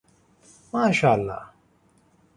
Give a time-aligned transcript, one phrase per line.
[0.73, 1.51] ماشاءالله